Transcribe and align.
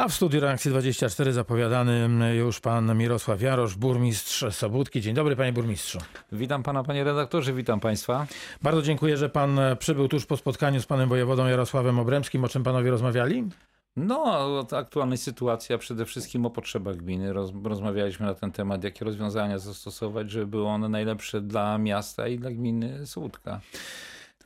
A 0.00 0.08
w 0.08 0.14
studiu 0.14 0.40
reakcji 0.40 0.70
24 0.70 1.32
zapowiadany 1.32 2.08
już 2.36 2.60
pan 2.60 2.96
Mirosław 2.96 3.42
Jarosz, 3.42 3.76
burmistrz 3.76 4.44
Sobótki. 4.50 5.00
Dzień 5.00 5.14
dobry 5.14 5.36
panie 5.36 5.52
burmistrzu. 5.52 5.98
Witam 6.32 6.62
pana 6.62 6.84
panie 6.84 7.04
redaktorze, 7.04 7.52
witam 7.52 7.80
państwa. 7.80 8.26
Bardzo 8.62 8.82
dziękuję, 8.82 9.16
że 9.16 9.28
pan 9.28 9.60
przybył 9.78 10.08
tuż 10.08 10.26
po 10.26 10.36
spotkaniu 10.36 10.80
z 10.80 10.86
panem 10.86 11.08
wojewodą 11.08 11.46
Jarosławem 11.46 11.98
Obremskim. 11.98 12.44
O 12.44 12.48
czym 12.48 12.62
panowie 12.62 12.90
rozmawiali? 12.90 13.48
No, 13.96 14.46
aktualnej 14.76 15.18
sytuacji, 15.18 15.74
a 15.74 15.78
przede 15.78 16.04
wszystkim 16.04 16.46
o 16.46 16.50
potrzebach 16.50 16.96
gminy. 16.96 17.32
Roz, 17.32 17.52
rozmawialiśmy 17.64 18.26
na 18.26 18.34
ten 18.34 18.52
temat, 18.52 18.84
jakie 18.84 19.04
rozwiązania 19.04 19.58
zastosować, 19.58 20.30
żeby 20.30 20.46
były 20.46 20.66
one 20.66 20.88
najlepsze 20.88 21.40
dla 21.40 21.78
miasta 21.78 22.28
i 22.28 22.38
dla 22.38 22.50
gminy 22.50 23.06
Słudka. 23.06 23.60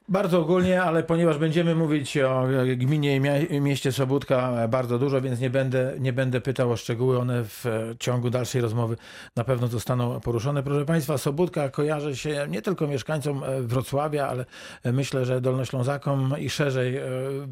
Bardzo 0.09 0.41
ogólnie, 0.41 0.83
ale 0.83 1.03
ponieważ 1.03 1.39
będziemy 1.39 1.75
mówić 1.75 2.19
o 2.19 2.47
gminie 2.77 3.17
i 3.51 3.61
mieście 3.61 3.93
Sobótka 3.93 4.69
bardzo 4.69 4.99
dużo, 4.99 5.21
więc 5.21 5.41
nie 5.41 5.51
będę, 5.51 5.95
nie 6.01 6.13
będę 6.13 6.41
pytał 6.41 6.73
o 6.73 6.77
szczegóły. 6.77 7.19
One 7.19 7.45
w 7.45 7.65
ciągu 7.99 8.31
dalszej 8.31 8.61
rozmowy 8.61 8.97
na 9.37 9.45
pewno 9.45 9.67
zostaną 9.67 10.21
poruszone. 10.21 10.63
Proszę 10.63 10.85
Państwa, 10.85 11.19
Sobótka 11.19 11.69
kojarzy 11.69 12.17
się 12.17 12.47
nie 12.49 12.63
tylko 12.63 12.87
mieszkańcom 12.87 13.43
Wrocławia, 13.61 14.29
ale 14.29 14.45
myślę, 14.85 15.25
że 15.25 15.41
Dolnoślązakom 15.41 16.35
i 16.39 16.51
szerzej 16.51 17.01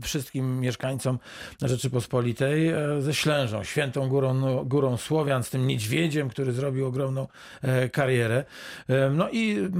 wszystkim 0.03 0.61
mieszkańcom 0.61 1.19
Rzeczypospolitej 1.62 2.73
ze 3.01 3.15
Ślężą, 3.15 3.65
Świętą 3.65 4.09
Górą, 4.09 4.65
Górą 4.65 4.97
Słowian, 4.97 5.43
z 5.43 5.51
tym 5.51 5.67
niedźwiedziem, 5.67 6.29
który 6.29 6.53
zrobił 6.53 6.87
ogromną 6.87 7.27
karierę. 7.93 8.45
No 9.11 9.29
i 9.33 9.71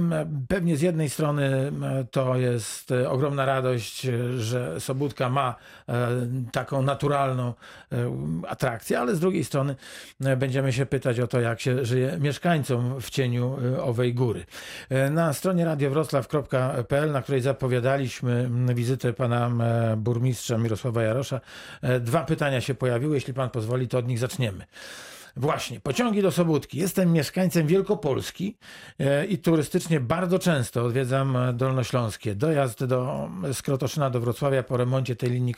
pewnie 0.47 0.77
z 0.77 0.81
jednej 0.81 1.09
strony 1.09 1.71
to 2.11 2.35
jest 2.35 2.62
jest 2.63 2.91
e, 2.91 3.09
ogromna 3.09 3.45
radość, 3.45 4.05
e, 4.05 4.39
że 4.39 4.79
Sobótka 4.81 5.29
ma 5.29 5.55
e, 5.89 6.07
taką 6.51 6.81
naturalną 6.81 7.53
atrakcję, 8.47 8.99
ale 8.99 9.15
z 9.15 9.19
drugiej 9.19 9.43
strony 9.43 9.75
będziemy 10.37 10.73
się 10.73 10.85
pytać 10.85 11.19
o 11.19 11.27
to, 11.27 11.39
jak 11.39 11.61
się 11.61 11.85
żyje 11.85 12.17
mieszkańcom 12.19 13.01
w 13.01 13.09
cieniu 13.09 13.57
owej 13.81 14.13
góry. 14.13 14.45
Na 15.11 15.33
stronie 15.33 15.65
radiowroclaw.pl, 15.65 17.11
na 17.11 17.21
której 17.21 17.41
zapowiadaliśmy 17.41 18.49
wizytę 18.75 19.13
pana 19.13 19.51
burmistrza 19.97 20.57
Mirosława 20.57 21.03
Jarosza, 21.03 21.41
dwa 21.99 22.21
pytania 22.21 22.61
się 22.61 22.75
pojawiły. 22.75 23.15
Jeśli 23.15 23.33
pan 23.33 23.49
pozwoli, 23.49 23.87
to 23.87 23.97
od 23.97 24.07
nich 24.07 24.19
zaczniemy. 24.19 24.65
Właśnie, 25.35 25.79
pociągi 25.79 26.21
do 26.21 26.31
Sobótki. 26.31 26.77
Jestem 26.77 27.13
mieszkańcem 27.13 27.67
Wielkopolski 27.67 28.57
e, 28.99 29.25
i 29.25 29.37
turystycznie 29.37 29.99
bardzo 29.99 30.39
często 30.39 30.83
odwiedzam 30.85 31.37
Dolnośląskie. 31.53 32.35
Dojazd 32.35 32.85
do 32.85 33.29
Skrotoszyna 33.53 34.09
do 34.09 34.19
Wrocławia 34.19 34.63
po 34.63 34.77
remoncie 34.77 35.15
tej 35.15 35.29
linii 35.29 35.55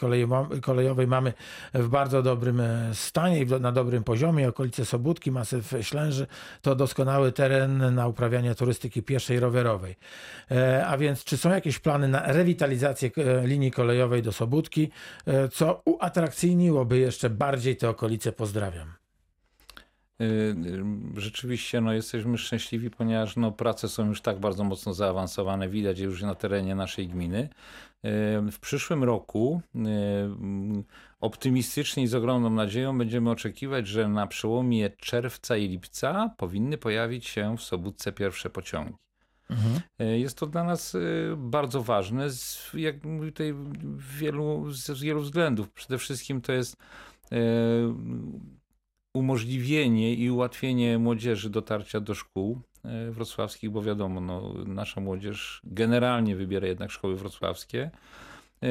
kolejowej 0.61 1.07
mamy 1.07 1.33
w 1.73 1.87
bardzo 1.87 2.21
dobrym 2.21 2.61
e, 2.61 2.89
stanie 2.93 3.41
i 3.41 3.45
na 3.45 3.71
dobrym 3.71 4.03
poziomie. 4.03 4.49
Okolice 4.49 4.85
Sobótki, 4.85 5.31
masyw 5.31 5.73
Ślęży 5.81 6.27
to 6.61 6.75
doskonały 6.75 7.31
teren 7.31 7.95
na 7.95 8.07
uprawianie 8.07 8.55
turystyki 8.55 9.03
pieszej 9.03 9.39
rowerowej. 9.39 9.95
E, 10.51 10.87
a 10.87 10.97
więc 10.97 11.23
czy 11.23 11.37
są 11.37 11.49
jakieś 11.49 11.79
plany 11.79 12.07
na 12.07 12.31
rewitalizację 12.33 13.09
linii 13.43 13.71
kolejowej 13.71 14.21
do 14.21 14.31
Sobótki, 14.31 14.91
co 15.51 15.81
uatrakcyjniłoby 15.85 16.97
jeszcze 16.97 17.29
bardziej 17.29 17.77
te 17.77 17.89
okolice? 17.89 18.31
Pozdrawiam. 18.31 19.04
Y, 20.21 20.23
y, 21.15 21.21
rzeczywiście 21.21 21.81
no, 21.81 21.93
jesteśmy 21.93 22.37
szczęśliwi, 22.37 22.89
ponieważ 22.89 23.35
no, 23.35 23.51
prace 23.51 23.89
są 23.89 24.07
już 24.07 24.21
tak 24.21 24.39
bardzo 24.39 24.63
mocno 24.63 24.93
zaawansowane, 24.93 25.69
widać 25.69 25.99
już 25.99 26.21
na 26.21 26.35
terenie 26.35 26.75
naszej 26.75 27.07
gminy. 27.07 27.39
Y, 27.39 28.51
w 28.51 28.57
przyszłym 28.61 29.03
roku 29.03 29.61
optymistycznie 31.21 32.03
i 32.03 32.07
z 32.07 32.15
ogromną 32.15 32.49
nadzieją 32.49 32.97
będziemy 32.97 33.29
oczekiwać, 33.29 33.87
że 33.87 34.07
na 34.07 34.27
przełomie 34.27 34.89
czerwca 34.89 35.57
i 35.57 35.67
lipca 35.67 36.33
powinny 36.37 36.77
pojawić 36.77 37.25
się 37.25 37.57
w 37.57 37.61
Sobótce 37.61 38.11
pierwsze 38.11 38.49
pociągi. 38.49 38.93
Mhm. 39.49 39.81
Jest 39.99 40.37
to 40.37 40.47
dla 40.47 40.63
nas 40.63 40.97
bardzo 41.37 41.83
ważne 41.83 42.29
z, 42.29 42.71
jak 42.73 43.03
mówię 43.03 43.31
tutaj, 43.31 43.53
wielu, 44.19 44.71
z 44.71 45.01
wielu 45.01 45.21
względów. 45.21 45.71
Przede 45.71 45.97
wszystkim 45.97 46.41
to 46.41 46.53
jest 46.53 46.77
umożliwienie 49.15 50.13
i 50.13 50.31
ułatwienie 50.31 50.97
młodzieży 50.97 51.49
dotarcia 51.49 51.99
do 51.99 52.15
szkół 52.15 52.61
e, 52.83 53.11
wrocławskich, 53.11 53.69
bo 53.69 53.81
wiadomo, 53.81 54.21
no, 54.21 54.53
nasza 54.65 55.01
młodzież 55.01 55.61
generalnie 55.63 56.35
wybiera 56.35 56.67
jednak 56.67 56.91
szkoły 56.91 57.15
wrocławskie. 57.15 57.91
E, 58.63 58.67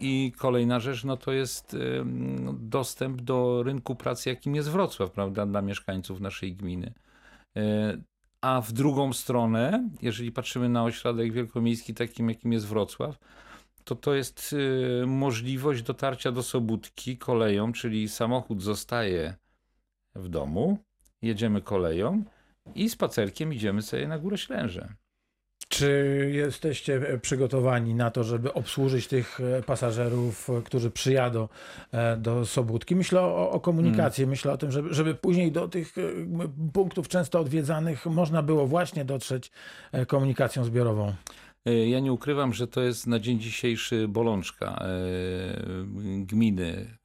I 0.00 0.32
kolejna 0.36 0.80
rzecz, 0.80 1.04
no 1.04 1.16
to 1.16 1.32
jest 1.32 1.74
e, 1.74 1.78
dostęp 2.52 3.22
do 3.22 3.62
rynku 3.62 3.94
pracy, 3.96 4.28
jakim 4.28 4.54
jest 4.54 4.70
Wrocław, 4.70 5.10
prawda, 5.10 5.46
dla 5.46 5.62
mieszkańców 5.62 6.20
naszej 6.20 6.56
gminy. 6.56 6.92
A 8.40 8.60
w 8.60 8.72
drugą 8.72 9.12
stronę, 9.12 9.88
jeżeli 10.02 10.32
patrzymy 10.32 10.68
na 10.68 10.84
ośrodek 10.84 11.32
wielkomiejski, 11.32 11.94
takim 11.94 12.28
jakim 12.28 12.52
jest 12.52 12.66
Wrocław, 12.66 13.18
to 13.88 13.96
to 13.96 14.14
jest 14.14 14.52
y, 15.02 15.06
możliwość 15.06 15.82
dotarcia 15.82 16.32
do 16.32 16.42
Sobótki 16.42 17.18
koleją, 17.18 17.72
czyli 17.72 18.08
samochód 18.08 18.62
zostaje 18.62 19.34
w 20.14 20.28
domu, 20.28 20.78
jedziemy 21.22 21.62
koleją 21.62 22.24
i 22.74 22.88
spacerkiem 22.88 23.52
idziemy 23.52 23.82
sobie 23.82 24.08
na 24.08 24.18
Górę 24.18 24.38
Ślęże. 24.38 24.88
Czy 25.68 26.30
jesteście 26.32 27.18
przygotowani 27.22 27.94
na 27.94 28.10
to, 28.10 28.24
żeby 28.24 28.52
obsłużyć 28.52 29.06
tych 29.06 29.40
e, 29.40 29.62
pasażerów, 29.62 30.50
e, 30.50 30.62
którzy 30.62 30.90
przyjadą 30.90 31.48
e, 31.92 32.16
do 32.16 32.46
Sobótki? 32.46 32.96
Myślę 32.96 33.20
o, 33.20 33.50
o 33.50 33.60
komunikacji, 33.60 34.22
hmm. 34.22 34.30
myślę 34.30 34.52
o 34.52 34.58
tym, 34.58 34.72
żeby, 34.72 34.94
żeby 34.94 35.14
później 35.14 35.52
do 35.52 35.68
tych 35.68 35.94
punktów 36.72 37.08
często 37.08 37.40
odwiedzanych 37.40 38.06
można 38.06 38.42
było 38.42 38.66
właśnie 38.66 39.04
dotrzeć 39.04 39.50
komunikacją 40.06 40.64
zbiorową. 40.64 41.14
E, 41.68 41.88
ja 41.88 42.00
nie 42.00 42.12
ukrywam, 42.12 42.52
że 42.52 42.66
to 42.66 42.80
jest 42.80 43.06
na 43.06 43.18
dzień 43.18 43.40
dzisiejszy 43.40 44.08
bolączka 44.08 44.84
e, 44.84 44.88
gminy, 46.18 46.98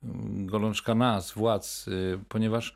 bolączka 0.51 0.95
nas, 0.95 1.31
władz, 1.31 1.85
e, 1.87 1.91
ponieważ 2.29 2.73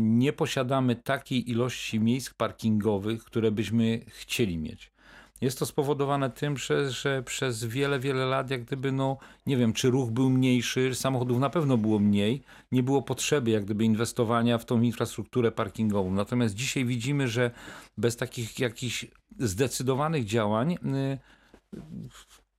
nie 0.00 0.32
posiadamy 0.32 0.96
takiej 0.96 1.50
ilości 1.50 2.00
miejsc 2.00 2.34
parkingowych, 2.34 3.24
które 3.24 3.50
byśmy 3.50 4.00
chcieli 4.06 4.58
mieć. 4.58 4.92
Jest 5.40 5.58
to 5.58 5.66
spowodowane 5.66 6.30
tym, 6.30 6.56
że, 6.56 6.90
że, 6.90 7.22
przez 7.22 7.64
wiele, 7.64 7.98
wiele 7.98 8.26
lat, 8.26 8.50
jak 8.50 8.64
gdyby, 8.64 8.92
no, 8.92 9.16
nie 9.46 9.56
wiem, 9.56 9.72
czy 9.72 9.90
ruch 9.90 10.10
był 10.10 10.30
mniejszy, 10.30 10.94
samochodów 10.94 11.38
na 11.38 11.50
pewno 11.50 11.76
było 11.76 11.98
mniej, 11.98 12.42
nie 12.72 12.82
było 12.82 13.02
potrzeby, 13.02 13.50
jak 13.50 13.64
gdyby, 13.64 13.84
inwestowania 13.84 14.58
w 14.58 14.64
tą 14.64 14.80
infrastrukturę 14.80 15.52
parkingową. 15.52 16.10
Natomiast 16.10 16.54
dzisiaj 16.54 16.84
widzimy, 16.84 17.28
że 17.28 17.50
bez 17.98 18.16
takich 18.16 18.58
jakichś 18.58 19.06
zdecydowanych 19.38 20.24
działań, 20.24 20.72
y, 20.72 21.18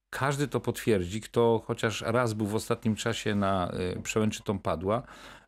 każdy 0.10 0.48
to 0.48 0.60
potwierdzi, 0.60 1.22
kto 1.22 1.64
chociaż 1.66 2.02
raz 2.02 2.34
był 2.34 2.48
w 2.48 2.56
ostatnim 2.56 2.96
czasie 2.96 3.36
na 3.36 3.72
y, 3.98 4.02
przełęczytą 4.02 4.60
padła, 4.60 5.04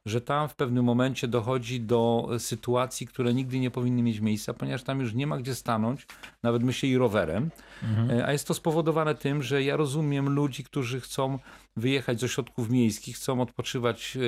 że 0.09 0.21
tam 0.21 0.49
w 0.49 0.55
pewnym 0.55 0.85
momencie 0.85 1.27
dochodzi 1.27 1.81
do 1.81 2.29
sytuacji, 2.37 3.07
które 3.07 3.33
nigdy 3.33 3.59
nie 3.59 3.71
powinny 3.71 4.01
mieć 4.03 4.19
miejsca, 4.19 4.53
ponieważ 4.53 4.83
tam 4.83 4.99
już 4.99 5.13
nie 5.13 5.27
ma 5.27 5.37
gdzie 5.37 5.55
stanąć, 5.55 6.07
nawet 6.43 6.63
myślę 6.63 6.89
i 6.89 6.97
rowerem. 6.97 7.49
Mhm. 7.83 8.25
A 8.25 8.31
jest 8.31 8.47
to 8.47 8.53
spowodowane 8.53 9.15
tym, 9.15 9.43
że 9.43 9.63
ja 9.63 9.77
rozumiem 9.77 10.29
ludzi, 10.29 10.63
którzy 10.63 11.01
chcą 11.01 11.39
wyjechać 11.77 12.19
z 12.19 12.23
ośrodków 12.23 12.69
miejskich, 12.69 13.15
chcą 13.15 13.41
odpoczywać 13.41 14.17
e, 14.17 14.19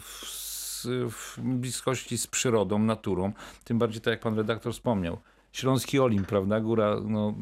w, 0.00 0.38
w 1.10 1.38
bliskości 1.40 2.18
z 2.18 2.26
przyrodą, 2.26 2.78
naturą. 2.78 3.32
Tym 3.64 3.78
bardziej, 3.78 4.00
tak 4.00 4.10
jak 4.12 4.20
pan 4.20 4.36
redaktor 4.36 4.72
wspomniał, 4.72 5.18
Śląski 5.52 6.00
Olimp, 6.00 6.26
prawda? 6.26 6.60
Góra, 6.60 6.96
no, 7.04 7.34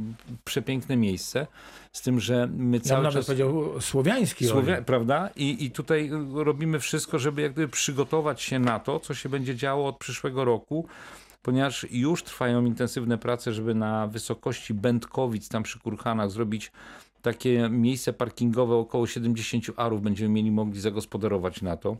przepiękne 0.44 0.96
miejsce. 0.96 1.46
Z 1.92 2.02
tym, 2.02 2.20
że 2.20 2.48
my 2.56 2.80
cały 2.80 3.04
ja 3.04 3.10
czas... 3.10 3.26
powiedział 3.26 3.80
słowiański 3.80 4.46
Słowia... 4.46 4.82
Prawda? 4.82 5.30
I, 5.36 5.64
I 5.64 5.70
tutaj 5.70 6.10
robimy 6.34 6.80
wszystko, 6.80 7.18
żeby 7.18 7.42
jak 7.42 7.52
gdyby 7.52 7.68
przygotować 7.68 8.42
się 8.42 8.58
na 8.58 8.78
to, 8.78 9.00
co 9.00 9.14
się 9.14 9.28
będzie 9.28 9.56
działo 9.56 9.88
od 9.88 9.98
przyszłego 9.98 10.44
roku, 10.44 10.86
ponieważ 11.42 11.86
już 11.91 12.22
trwają 12.22 12.64
intensywne 12.64 13.18
prace, 13.18 13.53
żeby 13.53 13.74
na 13.74 14.06
wysokości 14.06 14.74
Będkowic, 14.74 15.48
tam 15.48 15.62
przy 15.62 15.78
Kurhanach, 15.78 16.30
zrobić 16.30 16.72
takie 17.22 17.68
miejsce 17.70 18.12
parkingowe, 18.12 18.74
około 18.74 19.06
70 19.06 19.64
arów 19.76 20.02
będziemy 20.02 20.34
mieli 20.34 20.50
mogli 20.50 20.80
zagospodarować 20.80 21.62
na 21.62 21.76
to. 21.76 21.97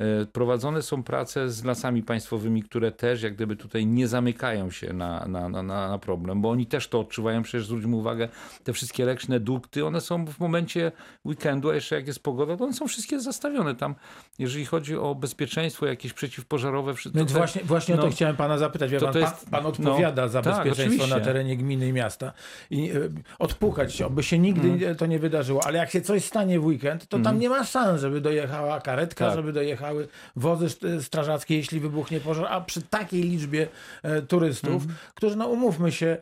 E, 0.00 0.26
prowadzone 0.26 0.82
są 0.82 1.02
prace 1.02 1.50
z 1.50 1.64
lasami 1.64 2.02
państwowymi, 2.02 2.62
które 2.62 2.92
też 2.92 3.22
jak 3.22 3.34
gdyby 3.34 3.56
tutaj 3.56 3.86
nie 3.86 4.08
zamykają 4.08 4.70
się 4.70 4.92
na, 4.92 5.26
na, 5.28 5.48
na, 5.48 5.62
na 5.62 5.98
problem, 5.98 6.42
bo 6.42 6.50
oni 6.50 6.66
też 6.66 6.88
to 6.88 7.00
odczuwają. 7.00 7.42
Przecież 7.42 7.66
zwróćmy 7.66 7.96
uwagę, 7.96 8.28
te 8.64 8.72
wszystkie 8.72 9.04
leczne 9.04 9.40
dukty, 9.40 9.86
one 9.86 10.00
są 10.00 10.26
w 10.26 10.38
momencie 10.38 10.92
weekendu, 11.24 11.70
a 11.70 11.74
jeszcze 11.74 11.94
jak 11.96 12.06
jest 12.06 12.22
pogoda, 12.22 12.56
to 12.56 12.64
one 12.64 12.72
są 12.72 12.88
wszystkie 12.88 13.20
zastawione 13.20 13.74
tam. 13.74 13.94
Jeżeli 14.38 14.66
chodzi 14.66 14.96
o 14.96 15.14
bezpieczeństwo 15.14 15.86
jakieś 15.86 16.12
przeciwpożarowe. 16.12 16.94
Więc 17.14 17.32
właśnie, 17.32 17.62
właśnie 17.64 17.96
no, 17.96 18.02
o 18.02 18.04
to 18.04 18.10
chciałem 18.10 18.36
pana 18.36 18.58
zapytać. 18.58 18.90
Pan, 18.90 19.20
jest, 19.20 19.50
pan, 19.50 19.50
pan, 19.50 19.66
odpowiada 19.66 20.22
no, 20.22 20.28
za 20.28 20.42
tak, 20.42 20.54
bezpieczeństwo 20.54 21.08
tak, 21.08 21.18
na 21.18 21.24
terenie 21.24 21.56
gminy 21.56 21.88
i 21.88 21.92
miasta. 21.92 22.32
I 22.70 22.92
y, 22.92 23.10
odpukać, 23.38 24.02
aby 24.02 24.22
się 24.22 24.38
nigdy 24.38 24.70
nie, 24.70 24.94
to 24.94 25.06
nie 25.06 25.18
wydarzyło. 25.18 25.66
Ale 25.66 25.78
jak 25.78 25.90
się 25.90 26.00
coś 26.00 26.24
stanie 26.24 26.60
w 26.60 26.64
weekend, 26.64 27.06
to 27.06 27.18
tam 27.18 27.38
nie 27.38 27.48
ma 27.48 27.64
szans, 27.64 28.00
żeby 28.00 28.20
dojechała 28.20 28.80
karetka, 28.80 29.26
Tak. 29.26 29.36
żeby 29.36 29.52
dojechały 29.94 30.08
wozy 30.36 30.70
st- 30.70 31.02
strażackie, 31.02 31.56
jeśli 31.56 31.80
wybuchnie 31.80 32.20
pożar. 32.20 32.46
A 32.50 32.60
przy 32.60 32.82
takiej 32.82 33.22
liczbie 33.22 33.68
e, 34.02 34.22
turystów, 34.22 34.82
którzy, 35.14 35.36
no 35.36 35.48
umówmy 35.48 35.92
się, 35.92 36.16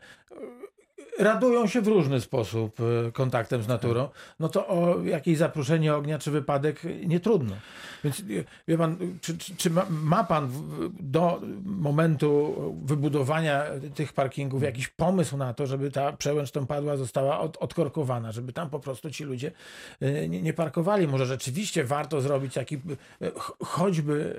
radują 1.18 1.66
się 1.66 1.80
w 1.80 1.88
różny 1.88 2.20
sposób 2.20 2.80
e, 2.80 3.12
kontaktem 3.12 3.62
z 3.62 3.68
naturą, 3.68 4.08
no 4.40 4.48
to 4.48 4.68
o 4.68 5.02
jakieś 5.04 5.38
zapruszenie 5.38 5.94
ognia 5.94 6.18
czy 6.18 6.30
wypadek 6.30 6.82
nie 7.06 7.20
trudno. 7.20 7.56
Więc 8.04 8.20
e, 8.20 8.22
wie 8.68 8.78
pan, 8.78 8.96
czy, 9.20 9.38
czy, 9.38 9.70
ma, 9.70 9.86
ma 9.90 10.24
pan 10.24 10.50
do 11.00 11.40
momentu 11.78 12.54
wybudowania 12.84 13.64
tych 13.94 14.12
parkingów 14.12 14.62
jakiś 14.62 14.88
pomysł 14.88 15.36
na 15.36 15.54
to, 15.54 15.66
żeby 15.66 15.90
ta 15.90 16.12
przełęcz 16.12 16.52
padła 16.68 16.96
została 16.96 17.40
od, 17.40 17.56
odkorkowana, 17.56 18.32
żeby 18.32 18.52
tam 18.52 18.70
po 18.70 18.80
prostu 18.80 19.10
ci 19.10 19.24
ludzie 19.24 19.52
e, 20.00 20.28
nie, 20.28 20.42
nie 20.42 20.52
parkowali. 20.52 21.08
Może 21.08 21.26
rzeczywiście 21.26 21.84
warto 21.84 22.20
zrobić 22.20 22.54
taki 22.54 22.78
ch- 23.36 23.56
choćby 23.64 24.36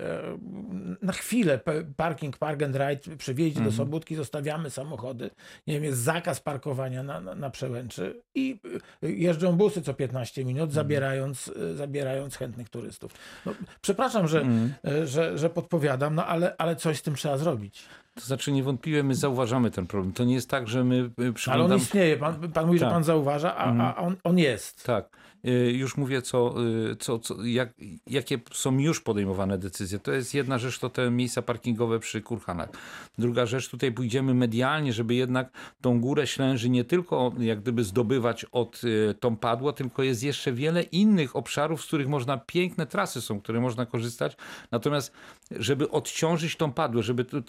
e, 1.01 1.05
na 1.05 1.13
chwilę 1.13 1.59
parking, 1.97 2.37
park 2.37 2.63
and 2.63 2.75
ride 2.75 3.17
przy 3.17 3.33
wjeździe 3.33 3.61
do 3.61 3.71
Sobótki 3.71 4.15
zostawiamy 4.15 4.69
samochody. 4.69 5.29
Nie 5.67 5.73
wiem, 5.73 5.83
jest 5.83 5.99
zakaz 5.99 6.39
parkowania 6.39 7.03
na, 7.03 7.19
na, 7.19 7.35
na 7.35 7.49
przełęczy 7.49 8.21
i 8.35 8.59
y, 9.03 9.11
jeżdżą 9.11 9.51
busy 9.53 9.81
co 9.81 9.93
15 9.93 10.45
minut, 10.45 10.73
zabierając, 10.73 11.47
y, 11.47 11.75
zabierając 11.75 12.35
chętnych 12.35 12.69
turystów. 12.69 13.11
No, 13.45 13.53
przepraszam, 13.81 14.27
że, 14.27 14.45
y, 14.87 15.07
że, 15.07 15.37
że 15.37 15.49
podpowiadam, 15.49 16.15
no 16.15 16.25
ale, 16.25 16.55
ale 16.57 16.75
coś 16.75 16.97
z 16.97 17.01
tym 17.01 17.15
trzeba 17.15 17.28
zrobić. 17.37 17.83
To 18.15 18.21
znaczy 18.21 18.51
niewątpliwie 18.51 19.03
my 19.03 19.15
zauważamy 19.15 19.71
ten 19.71 19.87
problem. 19.87 20.13
To 20.13 20.23
nie 20.23 20.33
jest 20.33 20.49
tak, 20.49 20.67
że 20.67 20.83
my 20.83 20.95
y, 20.95 21.11
Ale 21.17 21.27
on 21.27 21.33
przyglądamy 21.33 21.81
istnieje. 21.81 22.17
Pan, 22.17 22.51
pan 22.51 22.65
mówi, 22.67 22.79
że 22.79 22.85
Tak. 22.85 22.93
pan 22.93 23.03
zauważa, 23.03 23.55
a, 23.55 23.93
a 23.95 23.95
on, 23.95 24.15
on 24.23 24.37
jest. 24.37 24.83
Tak. 24.85 25.09
Y, 25.47 25.71
Już 25.71 25.97
mówię, 25.97 26.21
co, 26.21 26.55
y, 26.91 26.95
co, 26.95 27.19
co, 27.19 27.43
jak, 27.43 27.73
jakie 28.07 28.39
są 28.51 28.77
już 28.77 29.01
podejmowane 29.01 29.57
decyzje. 29.57 29.99
To 29.99 30.11
jest 30.11 30.33
jedna 30.33 30.57
rzecz, 30.57 30.79
to 30.79 30.89
te 30.89 31.11
miejsca 31.11 31.41
parkingowe 31.41 31.99
przy 31.99 32.21
Kurhanach. 32.21 32.69
Druga 33.17 33.45
rzecz, 33.45 33.69
tutaj 33.69 33.91
pójdziemy 33.91 34.33
medialnie, 34.33 34.93
żeby 34.93 35.15
jednak 35.15 35.49
tą 35.81 36.01
górę 36.01 36.27
Ślęży 36.27 36.69
nie 36.69 36.83
tylko 36.83 37.31
jak 37.39 37.61
gdyby 37.61 37.83
zdobywać 37.83 38.45
od 38.51 38.81
tą 39.19 39.35
padło, 39.37 39.73
tylko 39.73 40.03
jest 40.03 40.23
jeszcze 40.23 40.53
wiele 40.53 40.83
innych 40.83 41.35
obszarów, 41.35 41.81
z 41.81 41.85
których 41.85 42.07
można, 42.07 42.37
piękne 42.37 42.85
trasy 42.85 43.21
są, 43.21 43.41
które 43.41 43.59
można 43.59 43.85
korzystać. 43.85 44.37
Natomiast, 44.71 45.11
żeby 45.51 45.89
odciążyć 45.89 46.55
tą 46.55 46.71
padłę, 46.71 47.03
żeby 47.03 47.25
to 47.25 47.41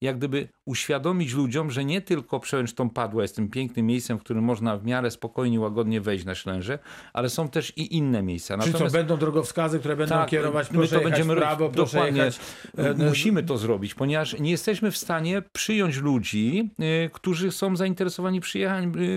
jak 0.00 0.18
gdyby 0.18 0.48
uświadomić 0.64 1.34
ludziom, 1.34 1.70
że 1.70 1.84
nie 1.84 2.00
tylko 2.00 2.40
przełęcz 2.40 2.74
tą 2.74 2.90
padła 2.90 3.22
jest 3.22 3.36
tym 3.36 3.48
pięknym 3.48 3.86
miejscem, 3.86 4.18
w 4.18 4.20
którym 4.20 4.44
można 4.44 4.76
w 4.76 4.84
miarę 4.84 5.10
spokojnie, 5.10 5.60
łagodnie 5.60 6.00
wejść 6.00 6.24
na 6.24 6.34
Ślęże, 6.34 6.78
ale 7.12 7.30
są 7.30 7.48
też 7.48 7.78
i 7.78 7.96
inne 7.96 8.22
miejsca. 8.22 8.58
Czyli 8.58 8.74
co, 8.74 8.90
będą 8.90 9.16
drogowskazy, 9.16 9.78
które 9.78 9.96
będą 9.96 10.14
Tak, 10.14 10.28
kierować, 10.28 10.70
my 10.70 10.76
to 10.76 10.82
jechać 10.82 11.04
będziemy 11.04 11.36
prawo, 11.36 11.64
robić. 11.64 11.76
proszę 11.76 11.96
Dokładnie. 11.96 12.18
jechać... 12.18 12.40
e, 12.78 12.90
e, 12.90 12.94
Musimy 12.94 13.42
to 13.42 13.58
zrobić, 13.58 13.94
ponieważ 13.94 14.38
nie 14.38 14.50
jesteśmy 14.50 14.90
w 14.90 14.96
stanie 14.96 15.42
przyjąć 15.52 15.96
ludzi, 15.96 16.70
y, 16.80 17.10
którzy 17.12 17.52
są 17.52 17.76
zainteresowani 17.76 18.40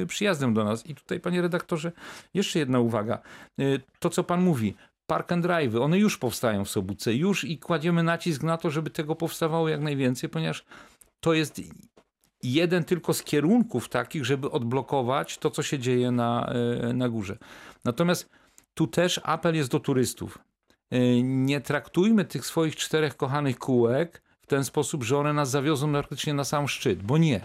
y, 0.02 0.06
przyjazdem 0.08 0.54
do 0.54 0.64
nas. 0.64 0.86
I 0.86 0.96
tutaj, 0.96 1.20
panie 1.20 1.42
redaktorze, 1.42 1.92
jeszcze 2.34 2.60
jedna 2.60 2.80
uwaga. 2.80 3.20
To, 4.00 4.10
co 4.10 4.24
pan 4.24 4.42
mówi, 4.42 4.76
park 5.08 5.32
and 5.32 5.44
drive, 5.44 5.76
one 5.76 5.98
już 5.98 6.18
powstają 6.18 6.66
w 6.66 6.70
Sobótce, 6.70 7.14
już 7.14 7.44
i 7.44 7.58
kładziemy 7.58 8.04
nacisk 8.04 8.44
na 8.44 8.58
to, 8.58 8.72
żeby 8.72 8.90
tego 8.90 9.16
powstawało 9.16 9.70
jak 9.70 9.82
najwięcej, 9.82 10.30
ponieważ 10.30 10.66
to 11.20 11.34
jest 11.34 11.62
jeden 12.44 12.84
tylko 12.84 13.14
z 13.14 13.24
kierunków 13.24 13.90
takich, 13.90 14.26
żeby 14.26 14.52
odblokować 14.52 15.38
to, 15.38 15.52
co 15.52 15.64
się 15.64 15.80
dzieje 15.80 16.12
na, 16.12 16.54
y, 16.90 16.94
na 16.94 17.10
górze. 17.10 17.38
Natomiast 17.86 18.30
tu 18.74 18.88
też 18.88 19.22
apel 19.24 19.56
jest 19.56 19.72
do 19.72 19.80
turystów. 19.80 20.40
Y, 20.94 21.22
Nie 21.24 21.62
traktujmy 21.62 22.26
tych 22.26 22.46
swoich 22.46 22.76
czterech 22.76 23.18
kochanych 23.18 23.58
kółek 23.60 24.22
w 24.48 24.50
ten 24.50 24.64
sposób, 24.64 25.04
że 25.04 25.18
one 25.18 25.34
nas 25.34 25.50
zawiozą 25.50 25.92
praktycznie 25.92 26.34
na 26.34 26.44
sam 26.44 26.68
szczyt, 26.68 27.04
bo 27.04 27.18
nie. 27.18 27.42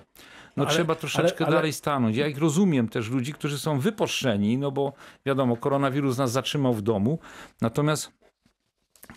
No 0.56 0.64
Ale- 0.64 0.72
trzeba 0.72 0.94
troszeczkę 0.94 1.38
ale- 1.38 1.46
ale- 1.46 1.56
dalej 1.56 1.72
stanąć. 1.72 2.16
Ja 2.16 2.26
ich 2.26 2.38
rozumiem 2.38 2.88
też 2.88 3.10
ludzi, 3.10 3.32
którzy 3.32 3.58
są 3.58 3.80
wyposzczeni, 3.80 4.58
no 4.58 4.70
bo 4.70 4.92
wiadomo, 5.26 5.56
koronawirus 5.56 6.18
nas 6.18 6.32
zatrzymał 6.32 6.74
w 6.74 6.82
domu. 6.82 7.18
Natomiast 7.60 8.12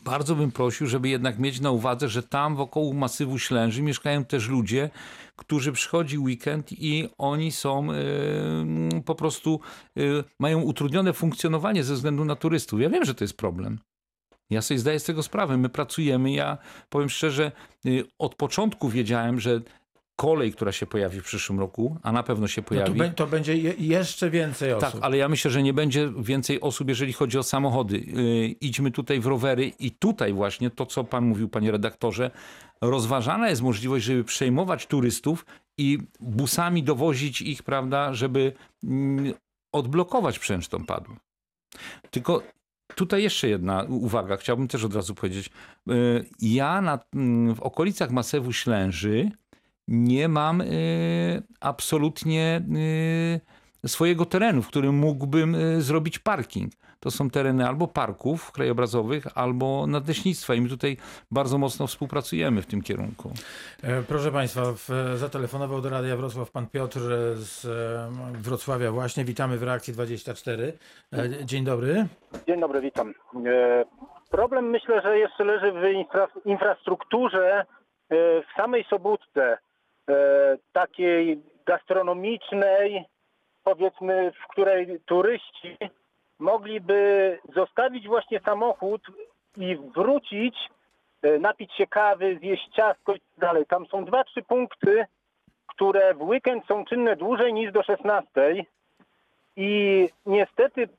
bardzo 0.03 0.35
bym 0.35 0.51
prosił, 0.51 0.87
żeby 0.87 1.09
jednak 1.09 1.39
mieć 1.39 1.59
na 1.59 1.71
uwadze, 1.71 2.09
że 2.09 2.23
tam 2.23 2.55
wokół 2.55 2.93
masywu 2.93 3.39
Ślęży 3.39 3.81
mieszkają 3.81 4.25
też 4.25 4.47
ludzie, 4.49 4.89
którzy 5.35 5.71
przychodzi 5.71 6.17
weekend 6.17 6.71
i 6.71 7.09
oni 7.17 7.51
są 7.51 7.91
y, 7.91 9.01
po 9.05 9.15
prostu 9.15 9.59
y, 9.97 10.23
mają 10.39 10.61
utrudnione 10.61 11.13
funkcjonowanie 11.13 11.83
ze 11.83 11.93
względu 11.93 12.25
na 12.25 12.35
turystów. 12.35 12.81
Ja 12.81 12.89
wiem, 12.89 13.05
że 13.05 13.15
to 13.15 13.23
jest 13.23 13.37
problem. 13.37 13.79
Ja 14.49 14.61
sobie 14.61 14.79
zdaję 14.79 14.99
z 14.99 15.03
tego 15.03 15.23
sprawę. 15.23 15.57
My 15.57 15.69
pracujemy. 15.69 16.31
Ja 16.31 16.57
powiem 16.89 17.09
szczerze, 17.09 17.51
y, 17.85 18.03
od 18.19 18.35
początku 18.35 18.89
wiedziałem, 18.89 19.39
że 19.39 19.61
kolej, 20.15 20.53
która 20.53 20.71
się 20.71 20.85
pojawi 20.85 21.19
w 21.21 21.23
przyszłym 21.23 21.59
roku, 21.59 21.97
a 22.03 22.11
na 22.11 22.23
pewno 22.23 22.47
się 22.47 22.61
No 22.61 22.63
to, 22.65 22.69
pojawi. 22.69 22.99
bę- 22.99 23.13
to 23.13 23.27
będzie 23.27 23.57
je, 23.57 23.73
jeszcze 23.77 24.29
więcej 24.29 24.73
osób. 24.73 24.91
Tak, 24.91 25.01
ale 25.03 25.17
ja 25.17 25.29
myślę, 25.29 25.51
że 25.51 25.63
nie 25.63 25.73
będzie 25.73 26.11
więcej 26.17 26.61
osób, 26.61 26.89
jeżeli 26.89 27.13
chodzi 27.13 27.37
o 27.37 27.43
samochody. 27.43 27.97
Yy, 27.97 28.47
idźmy 28.47 28.91
tutaj 28.91 29.19
w 29.19 29.25
rowery 29.25 29.71
i 29.79 29.91
tutaj 29.91 30.33
właśnie 30.33 30.69
to, 30.69 30.85
co 30.85 31.03
pan 31.03 31.25
mówił, 31.25 31.49
panie 31.49 31.71
redaktorze, 31.71 32.31
rozważana 32.81 33.49
jest 33.49 33.61
możliwość, 33.61 34.05
żeby 34.05 34.23
przejmować 34.23 34.85
turystów 34.87 35.45
i 35.77 35.97
busami 36.19 36.83
dowozić 36.83 37.41
ich, 37.41 37.63
prawda, 37.63 38.13
żeby 38.13 38.53
mm, 38.83 39.33
odblokować 39.73 40.39
przęcztą 40.39 40.85
padł. 40.85 41.15
Tylko 42.11 42.43
tutaj 42.95 43.23
jeszcze 43.23 43.47
jedna 43.49 43.83
uwaga, 43.83 44.37
chciałbym 44.37 44.67
też 44.67 44.83
od 44.83 44.95
razu 44.95 45.15
powiedzieć. 45.15 45.49
Yy, 45.87 46.25
Ja 46.41 46.81
na, 46.81 46.99
mm, 47.13 47.55
w 47.55 47.59
okolicach 47.59 48.11
Masewu 48.11 48.53
Ślęży 48.53 49.31
nie 49.87 50.27
mam 50.27 50.61
y, 50.61 51.43
absolutnie 51.59 52.61
y, 53.83 53.87
swojego 53.87 54.25
terenu, 54.25 54.61
w 54.61 54.67
którym 54.67 54.95
mógłbym 54.95 55.55
y, 55.55 55.81
zrobić 55.81 56.19
parking. 56.19 56.73
To 57.05 57.11
są 57.11 57.29
tereny 57.29 57.67
albo 57.67 57.87
parków 57.87 58.51
krajobrazowych, 58.51 59.27
albo 59.35 59.87
nadleśnictwa 59.87 60.53
i 60.53 60.61
my 60.61 60.69
tutaj 60.69 60.97
bardzo 61.31 61.57
mocno 61.57 61.87
współpracujemy 61.87 62.61
w 62.61 62.65
tym 62.65 62.81
kierunku. 62.81 63.31
E, 63.83 64.01
Proszę 64.01 64.31
Państwa, 64.31 64.61
w, 64.65 64.89
zatelefonował 65.15 65.81
do 65.81 65.89
Radia 65.89 66.17
Wrocław 66.17 66.51
pan 66.51 66.67
Piotr 66.67 66.99
z 67.35 67.65
e, 67.65 68.39
Wrocławia 68.41 68.91
właśnie. 68.91 69.25
Witamy 69.25 69.57
w 69.57 69.63
Reakcji 69.63 69.93
24. 69.93 70.73
E, 71.13 71.45
Dzień 71.45 71.63
dobry. 71.65 72.07
Dzień 72.47 72.59
dobry, 72.59 72.81
witam. 72.81 73.13
E, 73.45 73.85
Problem 74.29 74.69
myślę, 74.69 75.01
że 75.01 75.19
jeszcze 75.19 75.43
leży 75.43 75.71
w 75.71 75.83
infra, 75.93 76.27
infrastrukturze 76.45 77.59
e, 77.59 77.65
w 78.41 78.45
samej 78.55 78.83
Sobótce, 78.89 79.57
e, 80.09 80.57
takiej 80.73 81.39
gastronomicznej, 81.65 83.05
powiedzmy, 83.63 84.31
w 84.31 84.47
której 84.51 84.99
turyści 85.05 85.77
mogliby 86.39 87.39
zostawić 87.55 88.07
właśnie 88.07 88.39
samochód 88.39 89.01
i 89.57 89.75
wrócić, 89.75 90.55
e, 91.21 91.39
napić 91.39 91.73
się 91.73 91.87
kawy, 91.87 92.37
zjeść 92.39 92.69
ciastko 92.75 93.13
i 93.13 93.19
tak 93.19 93.39
dalej. 93.39 93.65
Tam 93.65 93.85
są 93.85 94.05
dwa, 94.05 94.23
trzy 94.23 94.43
punkty, 94.43 95.05
które 95.67 96.13
w 96.13 96.21
weekend 96.21 96.65
są 96.65 96.85
czynne 96.85 97.15
dłużej 97.15 97.53
niż 97.53 97.71
do 97.71 97.83
16. 97.83 98.65
I 99.55 100.09
niestety 100.25 100.89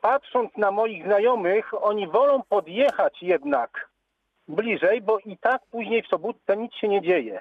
patrząc 0.00 0.56
na 0.56 0.70
moich 0.70 1.04
znajomych, 1.04 1.84
oni 1.84 2.08
wolą 2.08 2.42
podjechać 2.48 3.22
jednak 3.22 3.88
bliżej, 4.48 5.02
bo 5.02 5.18
i 5.18 5.36
tak 5.36 5.62
później 5.70 6.02
w 6.02 6.06
sobotę 6.06 6.56
nic 6.56 6.74
się 6.74 6.88
nie 6.88 7.02
dzieje. 7.02 7.40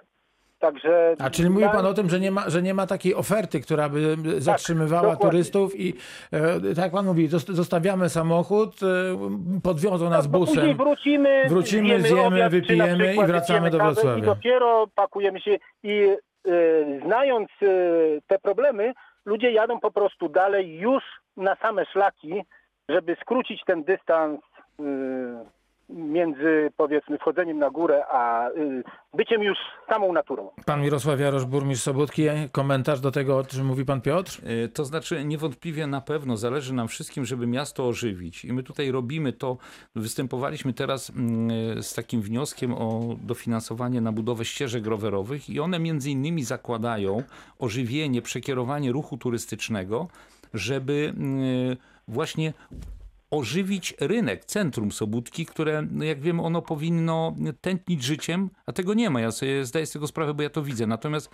Także. 0.60 1.16
A 1.20 1.30
czyli 1.30 1.50
mówi 1.50 1.66
pan 1.66 1.86
o 1.86 1.94
tym, 1.94 2.10
że 2.10 2.20
nie 2.20 2.32
ma, 2.32 2.50
że 2.50 2.62
nie 2.62 2.74
ma 2.74 2.88
takiej 2.88 3.16
oferty, 3.16 3.60
która 3.62 3.90
by 3.90 4.16
zatrzymywała 4.38 5.02
dokładnie. 5.02 5.30
turystów 5.32 5.80
i 5.80 5.94
e, 6.32 6.60
tak 6.60 6.78
jak 6.78 6.92
pan 6.92 7.06
mówi, 7.06 7.30
zost- 7.30 7.54
zostawiamy 7.54 8.10
samochód, 8.10 8.76
e, 8.84 9.62
podwiozą 9.64 10.10
nas 10.10 10.24
Tak, 10.24 10.32
bo 10.32 10.40
busem. 10.40 10.56
Później 10.56 10.76
wrócimy, 10.76 11.44
Wrócimy, 11.50 12.02
zjemy, 12.02 12.22
obiad, 12.26 12.52
wypijemy 12.52 13.16
i 13.16 13.26
wracamy 13.26 13.70
do 13.70 13.78
Wrocławia. 13.78 14.18
I 14.18 14.22
dopiero 14.22 14.88
pakujemy 14.96 15.42
się 15.42 15.58
i 15.84 15.92
e, 16.48 16.52
znając 17.06 17.50
e, 17.62 17.66
te 18.28 18.40
problemy, 18.40 18.94
ludzie 19.26 19.52
jadą 19.52 19.80
po 19.80 19.92
prostu 19.92 20.30
dalej 20.30 20.80
już 20.80 21.04
na 21.38 21.56
same 21.56 21.86
szlaki, 21.86 22.44
żeby 22.90 23.16
skrócić 23.22 23.62
ten 23.66 23.84
dystans 23.84 24.40
e, 24.80 24.84
między 25.90 26.72
powiedzmy 26.78 27.18
wchodzeniem 27.18 27.60
na 27.60 27.70
górę, 27.70 28.04
a 28.12 28.50
e, 28.50 28.52
byciem 29.14 29.44
już 29.44 29.58
samą 29.90 30.14
naturą. 30.14 30.50
Pan 30.66 30.82
Mirosław 30.82 31.20
Jarosz, 31.20 31.46
burmistrz 31.46 31.86
Sobótki, 31.86 32.24
komentarz 32.52 33.00
do 33.00 33.12
tego, 33.12 33.38
o 33.38 33.44
czym 33.44 33.66
mówi 33.66 33.86
pan 33.86 34.02
Piotr? 34.02 34.42
Y, 34.66 34.70
To 34.70 34.86
znaczy, 34.86 35.26
niewątpliwie 35.26 35.88
na 35.88 36.02
pewno 36.02 36.38
zależy 36.38 36.74
nam 36.74 36.88
wszystkim, 36.88 37.26
żeby 37.26 37.48
miasto 37.48 37.88
ożywić. 37.88 38.46
I 38.46 38.54
my 38.54 38.64
tutaj 38.64 38.92
robimy 38.92 39.34
to. 39.34 39.58
Występowaliśmy 39.96 40.74
teraz 40.74 41.10
mm, 41.10 41.84
z 41.84 41.94
takim 41.94 42.22
wnioskiem 42.22 42.74
o 42.74 43.16
dofinansowanie 43.22 44.02
na 44.02 44.12
budowę 44.12 44.46
ścieżek 44.46 44.88
rowerowych, 44.88 45.50
i 45.50 45.60
one 45.60 45.80
między 45.80 46.12
innymi 46.12 46.44
zakładają 46.44 47.24
ożywienie, 47.60 48.22
przekierowanie 48.22 48.92
ruchu 48.92 49.18
turystycznego 49.18 50.08
żeby 50.56 51.14
y, 51.74 51.78
właśnie 52.08 52.54
ożywić 53.32 53.94
rynek, 54.00 54.46
centrum 54.46 54.92
Sobótki, 54.92 55.46
które, 55.46 55.88
jak 56.00 56.22
wiemy, 56.22 56.42
ono 56.42 56.62
powinno 56.62 57.36
tętnić 57.62 58.04
życiem, 58.04 58.50
a 58.66 58.72
tego 58.74 58.94
nie 58.94 59.10
ma. 59.10 59.22
Ja 59.22 59.32
sobie 59.32 59.66
zdaję 59.66 59.86
z 59.86 59.92
tego 59.92 60.08
sprawę, 60.08 60.34
bo 60.34 60.44
ja 60.44 60.50
to 60.50 60.64
widzę. 60.64 60.88
Natomiast 60.88 61.30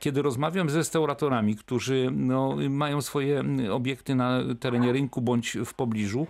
kiedy 0.00 0.22
rozmawiam 0.22 0.70
z 0.70 0.74
restauratorami, 0.74 1.56
którzy 1.56 2.08
no, 2.12 2.56
mają 2.70 3.00
swoje 3.00 3.44
obiekty 3.70 4.14
na 4.14 4.40
terenie 4.60 4.92
rynku 4.92 5.20
bądź 5.20 5.56
w 5.64 5.74
pobliżu, 5.74 6.26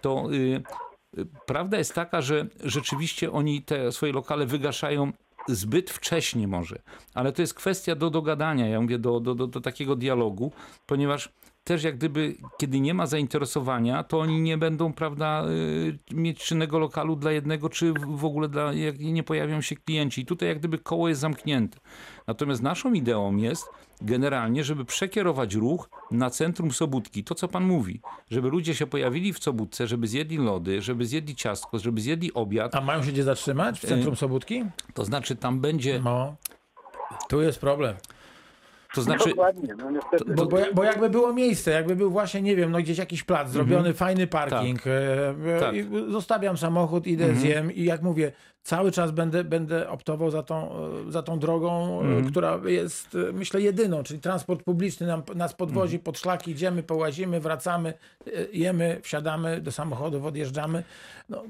to 0.00 0.32
y, 0.32 0.62
y, 1.18 1.26
prawda 1.46 1.78
jest 1.78 1.94
taka, 1.94 2.22
że 2.22 2.46
rzeczywiście 2.64 3.32
oni 3.32 3.62
te 3.62 3.92
swoje 3.92 4.12
lokale 4.12 4.46
wygaszają 4.46 5.12
zbyt 5.48 5.90
wcześnie 5.90 6.48
może, 6.48 6.78
ale 7.14 7.32
to 7.32 7.42
jest 7.42 7.54
kwestia 7.54 7.94
do 7.94 8.10
dogadania, 8.10 8.68
ja 8.68 8.80
mówię, 8.80 8.98
do, 8.98 9.20
do, 9.20 9.34
do, 9.34 9.46
do 9.46 9.60
takiego 9.60 9.96
dialogu, 9.96 10.52
ponieważ 10.86 11.32
też 11.64 11.84
jak 11.84 11.96
gdyby, 11.96 12.34
kiedy 12.58 12.80
nie 12.80 12.94
ma 12.94 13.06
zainteresowania, 13.06 14.02
to 14.04 14.20
oni 14.20 14.40
nie 14.40 14.58
będą, 14.58 14.92
prawda, 14.92 15.44
y, 15.48 15.98
mieć 16.14 16.44
czynnego 16.44 16.78
lokalu 16.78 17.16
dla 17.16 17.32
jednego, 17.32 17.68
czy 17.68 17.92
w- 17.92 18.16
w 18.16 18.24
ogóle 18.24 18.48
dla, 18.48 18.72
jak 18.72 18.98
nie 18.98 19.22
pojawią 19.22 19.60
się 19.60 19.76
klienci. 19.76 20.20
I 20.20 20.26
tutaj 20.26 20.48
jak 20.48 20.58
gdyby 20.58 20.78
koło 20.78 21.08
jest 21.08 21.20
zamknięte. 21.20 21.78
Natomiast 22.26 22.62
naszą 22.62 22.92
ideą 22.92 23.36
jest 23.36 23.66
generalnie, 24.00 24.64
żeby 24.64 24.84
przekierować 24.84 25.54
ruch 25.54 25.88
na 26.10 26.30
centrum 26.30 26.70
Sobótki. 26.72 27.24
To, 27.24 27.34
co 27.34 27.48
pan 27.48 27.64
mówi, 27.64 28.00
żeby 28.30 28.48
ludzie 28.48 28.74
się 28.74 28.86
pojawili 28.86 29.32
w 29.32 29.38
Sobótce, 29.38 29.86
żeby 29.86 30.06
zjedli 30.08 30.36
lody, 30.36 30.82
żeby 30.82 31.06
zjedli 31.06 31.34
ciastko, 31.34 31.78
żeby 31.78 32.00
zjedli 32.00 32.34
obiad. 32.34 32.74
A 32.74 32.80
mają 32.80 33.02
się 33.02 33.12
gdzie 33.12 33.24
zatrzymać 33.24 33.80
w 33.80 33.86
centrum 33.86 34.16
Sobótki? 34.16 34.64
To 34.94 35.04
znaczy 35.04 35.36
tam 35.36 35.60
będzie, 35.60 36.00
No. 36.04 36.36
Tu 37.28 37.42
jest 37.42 37.58
problem. 37.60 37.96
To 38.94 39.02
znaczy... 39.02 39.28
Dokładnie, 39.28 39.74
no 39.78 39.90
niestety. 39.90 40.34
Bo, 40.34 40.46
bo, 40.46 40.58
bo 40.74 40.84
jakby 40.84 41.10
było 41.10 41.32
miejsce, 41.32 41.70
jakby 41.70 41.96
był 41.96 42.10
właśnie, 42.10 42.42
nie 42.42 42.56
wiem, 42.56 42.70
no 42.70 42.78
gdzieś 42.78 42.98
jakiś 42.98 43.22
plac, 43.22 43.50
zrobiony 43.50 43.94
fajny 43.94 44.26
parking, 44.26 44.86
e, 44.86 44.90
e, 45.56 45.60
Tak. 45.60 45.74
i 45.74 45.84
zostawiam 46.08 46.56
samochód, 46.56 47.06
idę, 47.06 47.34
zjem 47.34 47.72
i 47.72 47.84
jak 47.84 48.02
mówię, 48.02 48.32
cały 48.62 48.92
czas 48.92 49.10
będę, 49.10 49.44
będę 49.44 49.88
optował 49.88 50.30
za 50.30 50.42
tą, 50.42 50.70
e, 51.08 51.12
za 51.12 51.22
tą 51.22 51.38
drogą, 51.38 52.00
e, 52.02 52.30
która 52.30 52.60
jest, 52.64 53.16
myślę, 53.32 53.60
jedyną, 53.60 54.02
czyli 54.02 54.20
transport 54.20 54.62
publiczny 54.62 55.06
nam, 55.06 55.22
nas 55.34 55.54
podwozi 55.54 55.98
pod 55.98 56.18
szlaki, 56.18 56.50
idziemy, 56.50 56.82
połazimy, 56.82 57.40
wracamy, 57.40 57.94
jemy, 58.52 59.00
wsiadamy 59.02 59.60
do 59.60 59.72
samochodów, 59.72 60.24
odjeżdżamy, 60.24 60.84
no, 61.28 61.42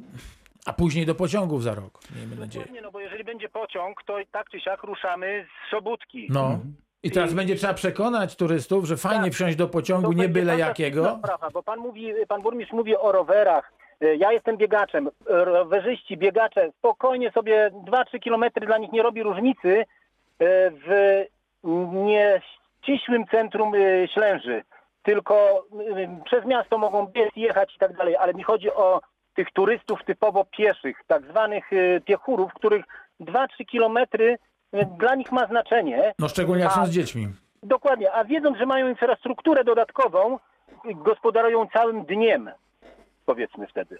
a 0.66 0.72
później 0.72 1.06
do 1.06 1.14
pociągów 1.14 1.62
za 1.62 1.74
rok, 1.74 2.00
miejmy 2.16 2.36
nadzieję. 2.36 2.64
Dokładnie, 2.64 2.82
no 2.82 2.90
bo 2.90 3.00
jeżeli 3.00 3.24
będzie 3.24 3.48
pociąg, 3.48 4.02
to 4.06 4.20
i 4.20 4.26
tak 4.26 4.50
czy 4.50 4.60
siak 4.60 4.82
ruszamy 4.82 5.46
z 5.66 5.70
Sobótki. 5.70 6.26
No. 6.30 6.60
I 7.04 7.10
teraz 7.10 7.34
będzie 7.34 7.54
trzeba 7.56 7.74
przekonać 7.74 8.36
turystów, 8.36 8.84
że 8.84 8.96
fajnie 8.96 9.24
Tak. 9.24 9.32
wsiąść 9.32 9.56
do 9.56 9.68
pociągu, 9.68 10.12
nie 10.12 10.28
byle 10.28 10.58
jakiego. 10.58 11.18
Sprawa, 11.24 11.50
bo 11.50 11.62
pan 11.62 11.78
mówi, 11.78 12.12
pan 12.28 12.42
burmistrz 12.42 12.72
mówi 12.72 12.96
o 12.96 13.12
rowerach. 13.12 13.72
E, 14.00 14.16
Ja 14.16 14.32
jestem 14.32 14.56
biegaczem. 14.56 15.08
E, 15.08 15.44
Rowerzyści, 15.44 16.16
biegacze, 16.16 16.70
spokojnie 16.78 17.30
sobie 17.30 17.70
2-3 17.86 18.18
kilometry 18.20 18.66
dla 18.66 18.78
nich 18.78 18.92
nie 18.92 19.02
robi 19.02 19.22
różnicy 19.22 19.78
e, 19.78 19.84
w 20.70 21.24
nieścisłym 21.92 23.26
centrum 23.26 23.72
Ślęży. 24.14 24.62
Tylko 25.02 25.64
przez 26.24 26.44
miasto 26.44 26.78
mogą 26.78 27.06
biec, 27.06 27.30
jechać 27.36 27.74
i 27.76 27.78
tak 27.78 27.96
dalej, 27.96 28.16
ale 28.16 28.34
mi 28.34 28.42
chodzi 28.42 28.70
o 28.70 29.00
tych 29.34 29.50
turystów 29.52 30.04
typowo 30.04 30.44
pieszych, 30.44 30.96
tak 31.06 31.22
zwanych 31.30 31.70
piechurów, 32.04 32.54
których 32.54 32.84
2-3 33.20 33.46
kilometry 33.66 34.38
dla 34.98 35.14
nich 35.14 35.32
ma 35.32 35.46
znaczenie. 35.46 36.14
No 36.18 36.28
szczególnie 36.28 36.62
jak 36.62 36.72
są 36.72 36.86
z 36.86 36.90
dziećmi. 36.90 37.28
Dokładnie, 37.62 38.12
a 38.12 38.24
wiedząc, 38.24 38.58
że 38.58 38.66
mają 38.66 38.88
infrastrukturę 38.88 39.64
dodatkową, 39.64 40.38
gospodarują 40.84 41.66
całym 41.72 42.04
dniem, 42.04 42.50
powiedzmy 43.26 43.66
wtedy. 43.66 43.96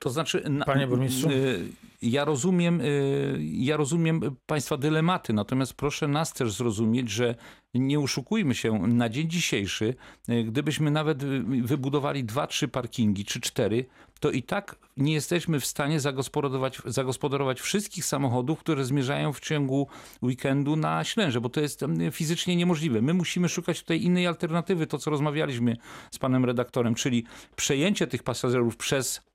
To 0.00 0.10
znaczy, 0.10 0.42
na, 0.50 0.64
Panie 0.64 0.86
burmistrzu? 0.86 1.30
y, 1.30 1.68
Ja 2.02 2.24
rozumiem, 2.24 2.80
y, 2.80 3.38
ja 3.42 3.76
rozumiem 3.76 4.20
Państwa 4.46 4.76
dylematy, 4.76 5.32
natomiast 5.32 5.74
proszę 5.74 6.08
nas 6.08 6.32
też 6.32 6.52
zrozumieć, 6.52 7.10
że 7.10 7.34
nie 7.74 8.00
oszukujmy 8.00 8.54
się, 8.54 8.78
na 8.78 9.08
dzień 9.08 9.30
dzisiejszy, 9.30 9.94
y, 10.28 10.44
gdybyśmy 10.44 10.90
nawet 10.90 11.24
wybudowali 11.62 12.24
dwa, 12.24 12.46
trzy 12.46 12.68
parkingi 12.68 13.24
czy 13.24 13.40
cztery, 13.40 13.84
to 14.20 14.30
i 14.30 14.42
tak 14.42 14.76
nie 14.96 15.12
jesteśmy 15.12 15.60
w 15.60 15.66
stanie 15.66 16.00
zagospodarować, 16.00 16.82
zagospodarować 16.84 17.60
wszystkich 17.60 18.04
samochodów, 18.04 18.58
które 18.58 18.84
zmierzają 18.84 19.32
w 19.32 19.40
ciągu 19.40 19.86
weekendu 20.22 20.76
na 20.76 21.04
Ślęże, 21.04 21.40
bo 21.40 21.48
to 21.48 21.60
jest 21.60 21.82
em, 21.82 22.12
fizycznie 22.12 22.56
niemożliwe. 22.56 23.02
My 23.02 23.14
musimy 23.14 23.48
szukać 23.48 23.80
tutaj 23.80 24.02
innej 24.02 24.26
alternatywy, 24.26 24.86
to 24.86 24.98
co 24.98 25.10
rozmawialiśmy 25.10 25.76
z 26.10 26.18
panem 26.18 26.44
redaktorem, 26.44 26.94
czyli 26.94 27.24
przejęcie 27.56 28.06
tych 28.06 28.22
pasażerów 28.22 28.76
przez 28.76 29.29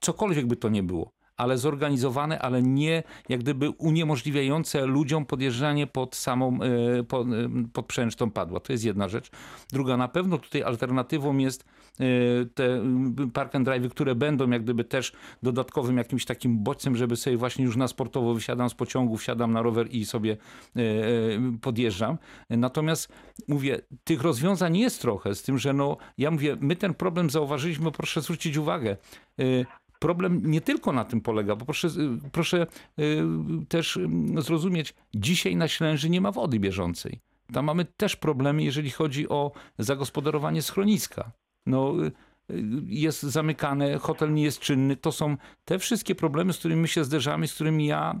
cokolwiek 0.00 0.46
by 0.46 0.56
to 0.56 0.68
nie 0.68 0.82
było, 0.82 1.12
ale 1.36 1.58
zorganizowane, 1.58 2.38
ale 2.38 2.62
nie 2.62 3.02
jak 3.28 3.40
gdyby 3.40 3.70
uniemożliwiające 3.70 4.86
ludziom 4.86 5.26
podjeżdżanie 5.26 5.86
pod 5.86 6.16
samą, 6.16 6.58
e, 6.62 7.02
pod, 7.02 7.26
e, 7.28 7.32
pod 7.72 7.92
tą 8.16 8.30
padła. 8.30 8.60
To 8.60 8.72
jest 8.72 8.84
jedna 8.84 9.08
rzecz. 9.08 9.30
Druga, 9.72 9.96
na 9.96 10.08
pewno 10.08 10.38
tutaj 10.38 10.62
alternatywą 10.62 11.38
jest 11.38 11.64
e, 11.64 12.04
te 12.54 12.82
park 13.32 13.54
and 13.54 13.64
drive, 13.64 13.90
które 13.90 14.14
będą 14.14 14.50
jak 14.50 14.62
gdyby 14.62 14.84
też 14.84 15.12
dodatkowym 15.42 15.96
jakimś 15.96 16.24
takim 16.24 16.62
bodźcem, 16.62 16.96
żeby 16.96 17.16
sobie 17.16 17.36
właśnie 17.36 17.64
już 17.64 17.76
na 17.76 17.88
sportowo 17.88 18.34
wysiadam 18.34 18.70
z 18.70 18.74
pociągu, 18.74 19.16
wsiadam 19.16 19.52
na 19.52 19.62
rower 19.62 19.88
i 19.90 20.04
sobie 20.04 20.36
podjeżdżam. 21.60 22.18
Natomiast 22.50 23.12
mówię, 23.48 23.80
tych 24.04 24.22
rozwiązań 24.22 24.76
jest 24.76 25.00
trochę, 25.00 25.34
z 25.34 25.42
tym, 25.42 25.58
że 25.58 25.72
no, 25.72 25.96
ja 26.18 26.30
mówię, 26.30 26.56
my 26.60 26.76
ten 26.76 26.94
problem 26.94 27.30
zauważyliśmy, 27.30 27.92
proszę 27.92 28.20
zwrócić 28.20 28.56
uwagę, 28.56 28.96
Problem 29.98 30.50
nie 30.50 30.60
tylko 30.60 30.92
na 30.92 31.04
tym 31.04 31.20
polega, 31.20 31.56
bo 31.56 31.64
proszę, 31.64 31.88
y, 31.88 32.30
proszę 32.32 32.66
y, 33.00 33.22
też 33.68 33.98
zrozumieć, 34.38 34.94
dzisiaj 35.14 35.56
na 35.56 35.68
Ślęży 35.68 36.10
nie 36.10 36.20
ma 36.20 36.32
wody 36.32 36.60
bieżącej. 36.60 37.20
Tam 37.52 37.64
mamy 37.64 37.84
też 37.84 38.16
problemy, 38.16 38.62
jeżeli 38.62 38.90
chodzi 38.90 39.28
o 39.28 39.52
zagospodarowanie 39.78 40.62
schroniska. 40.62 41.32
No, 41.66 41.94
y, 42.04 42.12
jest 42.86 43.22
zamykane, 43.22 43.98
hotel 43.98 44.34
nie 44.34 44.42
jest 44.42 44.60
czynny. 44.60 44.96
To 44.96 45.12
są 45.12 45.36
te 45.64 45.78
wszystkie 45.78 46.14
problemy, 46.14 46.52
z 46.52 46.58
którymi 46.58 46.80
my 46.80 46.88
się 46.88 47.04
zderzamy, 47.04 47.48
z 47.48 47.54
którymi 47.54 47.86
ja 47.86 48.20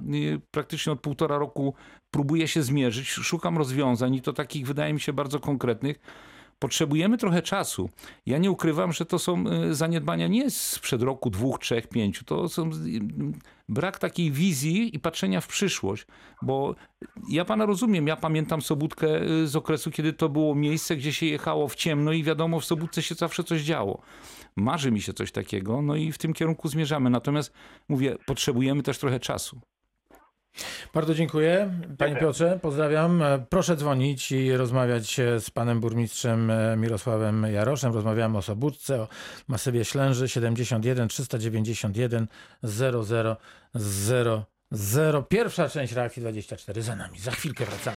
praktycznie 0.50 0.92
od 0.92 1.00
półtora 1.00 1.38
roku 1.38 1.74
próbuję 2.10 2.48
się 2.48 2.62
zmierzyć. 2.62 3.08
Szukam 3.08 3.58
rozwiązań 3.58 4.14
i 4.14 4.22
to 4.22 4.32
takich, 4.32 4.66
wydaje 4.66 4.92
mi 4.92 5.00
się, 5.00 5.12
bardzo 5.12 5.40
konkretnych. 5.40 6.00
Potrzebujemy 6.58 7.18
trochę 7.18 7.42
czasu. 7.42 7.90
Ja 8.26 8.38
nie 8.38 8.50
ukrywam, 8.50 8.92
że 8.92 9.06
to 9.06 9.18
są 9.18 9.44
y, 9.48 9.74
zaniedbania 9.74 10.26
nie 10.26 10.50
sprzed 10.50 11.02
roku, 11.02 11.30
dwóch, 11.30 11.58
trzech, 11.58 11.88
pięciu. 11.88 12.24
To 12.24 12.48
są 12.48 12.70
brak 13.68 13.98
takiej 13.98 14.32
wizji 14.32 14.96
i 14.96 14.98
patrzenia 14.98 15.40
w 15.40 15.46
przyszłość. 15.46 16.06
Bo 16.42 16.74
ja 17.28 17.44
pana 17.44 17.66
rozumiem, 17.66 18.06
ja 18.06 18.16
pamiętam 18.16 18.62
Sobótkę 18.62 19.22
y, 19.22 19.48
z 19.48 19.56
okresu, 19.56 19.90
kiedy 19.90 20.12
to 20.12 20.28
było 20.28 20.54
miejsce, 20.54 20.96
gdzie 20.96 21.12
się 21.12 21.26
jechało 21.26 21.68
w 21.68 21.74
ciemno 21.74 22.12
i 22.12 22.22
wiadomo, 22.22 22.60
w 22.60 22.64
Sobótce 22.64 23.02
się 23.02 23.14
zawsze 23.14 23.44
coś 23.44 23.62
działo. 23.62 24.02
Marzy 24.56 24.90
mi 24.90 25.00
się 25.00 25.12
coś 25.12 25.32
takiego, 25.32 25.82
no 25.82 25.96
i 25.96 26.12
w 26.12 26.18
tym 26.18 26.32
kierunku 26.32 26.68
zmierzamy. 26.68 27.10
Natomiast 27.10 27.52
mówię, 27.88 28.16
potrzebujemy 28.26 28.82
też 28.82 28.98
trochę 28.98 29.20
czasu. 29.20 29.60
Bardzo 30.94 31.14
dziękuję. 31.14 31.70
Panie 31.98 32.16
Piotrze, 32.16 32.58
pozdrawiam. 32.62 33.22
Proszę 33.48 33.76
dzwonić 33.76 34.32
i 34.32 34.56
rozmawiać 34.56 35.16
z 35.38 35.50
panem 35.50 35.80
burmistrzem 35.80 36.50
e, 36.50 36.76
Mirosławem 36.76 37.46
Jaroszem. 37.52 37.94
Rozmawiamy 37.94 38.38
o 38.38 38.42
Sobótce, 38.42 39.02
o 39.02 39.08
masywie 39.48 39.84
Ślęży 39.84 40.28
71 40.28 41.08
391 41.08 42.26
0000. 42.62 44.44
Pierwsza 45.28 45.68
część 45.68 45.92
reakcji 45.92 46.22
24 46.22 46.82
za 46.82 46.96
nami. 46.96 47.18
Za 47.18 47.30
chwilkę 47.30 47.64
wracamy. 47.64 47.94